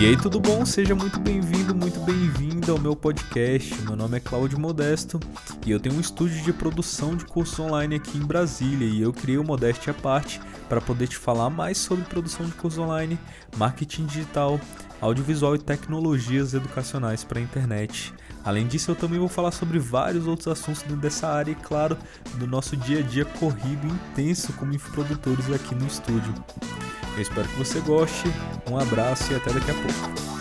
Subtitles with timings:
[0.00, 0.64] E aí, tudo bom?
[0.64, 3.74] Seja muito bem-vindo, muito bem-vinda ao meu podcast.
[3.82, 5.18] Meu nome é Cláudio Modesto
[5.66, 9.12] e eu tenho um estúdio de produção de curso online aqui em Brasília e eu
[9.12, 13.18] criei o Modeste à parte para poder te falar mais sobre produção de curso online,
[13.56, 14.60] marketing digital,
[15.00, 18.14] audiovisual e tecnologias educacionais para a internet.
[18.44, 21.98] Além disso, eu também vou falar sobre vários outros assuntos dentro dessa área e, claro,
[22.34, 26.32] do nosso dia a dia corrido e intenso como infoprodutores aqui no estúdio.
[27.18, 28.28] Eu espero que você goste.
[28.70, 30.37] Um abraço e até daqui a pouco.